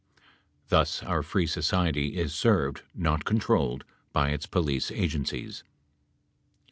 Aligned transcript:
Thus 0.69 1.03
our 1.03 1.21
free 1.21 1.45
society 1.45 2.17
is 2.17 2.33
served, 2.33 2.81
not 2.95 3.23
controlled, 3.23 3.83
by 4.11 4.31
its 4.31 4.47
police 4.47 4.89
agencies. 4.89 5.63